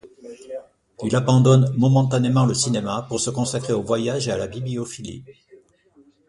[1.03, 5.23] Il abandonne momentanément le cinéma pour se consacrer aux voyages et à la bibliophilie.